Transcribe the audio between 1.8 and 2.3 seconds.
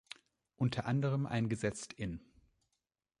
in